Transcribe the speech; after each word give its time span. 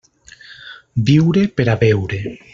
Viure 1.11 1.45
per 1.61 1.69
a 1.75 1.77
veure. 1.85 2.23